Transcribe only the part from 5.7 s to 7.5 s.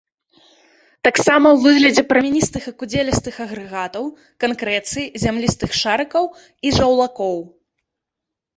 шарыкаў і жаўлакоў.